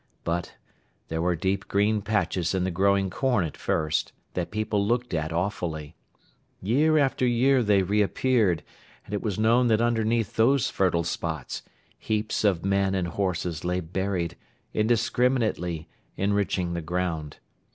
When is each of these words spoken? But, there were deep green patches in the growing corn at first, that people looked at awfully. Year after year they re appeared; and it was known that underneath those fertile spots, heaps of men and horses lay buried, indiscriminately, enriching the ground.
But, 0.23 0.55
there 1.09 1.21
were 1.21 1.35
deep 1.35 1.67
green 1.67 2.01
patches 2.01 2.55
in 2.55 2.63
the 2.63 2.71
growing 2.71 3.11
corn 3.11 3.45
at 3.45 3.55
first, 3.55 4.13
that 4.33 4.49
people 4.49 4.83
looked 4.83 5.13
at 5.13 5.31
awfully. 5.31 5.95
Year 6.59 6.97
after 6.97 7.23
year 7.23 7.61
they 7.61 7.83
re 7.83 8.01
appeared; 8.01 8.63
and 9.05 9.13
it 9.13 9.21
was 9.21 9.37
known 9.37 9.67
that 9.67 9.79
underneath 9.79 10.37
those 10.37 10.71
fertile 10.71 11.03
spots, 11.03 11.61
heaps 11.99 12.43
of 12.43 12.65
men 12.65 12.95
and 12.95 13.09
horses 13.09 13.63
lay 13.63 13.79
buried, 13.79 14.35
indiscriminately, 14.73 15.87
enriching 16.17 16.73
the 16.73 16.81
ground. 16.81 17.37